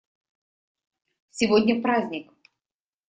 [1.29, 2.33] Сегодня праздник.